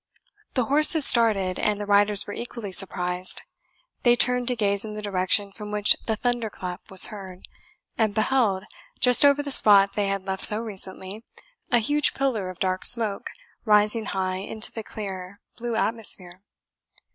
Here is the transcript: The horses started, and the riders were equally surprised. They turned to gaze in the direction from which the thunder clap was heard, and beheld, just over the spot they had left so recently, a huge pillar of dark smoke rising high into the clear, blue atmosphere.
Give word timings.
The 0.55 0.65
horses 0.65 1.05
started, 1.05 1.59
and 1.59 1.79
the 1.79 1.85
riders 1.85 2.25
were 2.25 2.33
equally 2.33 2.71
surprised. 2.71 3.43
They 4.01 4.15
turned 4.15 4.47
to 4.47 4.55
gaze 4.55 4.83
in 4.83 4.95
the 4.95 5.01
direction 5.03 5.51
from 5.51 5.69
which 5.69 5.95
the 6.07 6.15
thunder 6.15 6.49
clap 6.49 6.89
was 6.89 7.05
heard, 7.13 7.47
and 7.99 8.15
beheld, 8.15 8.63
just 8.99 9.23
over 9.23 9.43
the 9.43 9.51
spot 9.51 9.93
they 9.93 10.07
had 10.07 10.25
left 10.25 10.41
so 10.41 10.57
recently, 10.59 11.23
a 11.71 11.77
huge 11.77 12.15
pillar 12.15 12.49
of 12.49 12.57
dark 12.57 12.83
smoke 12.83 13.27
rising 13.63 14.05
high 14.05 14.37
into 14.37 14.71
the 14.71 14.81
clear, 14.81 15.39
blue 15.55 15.75
atmosphere. 15.75 16.41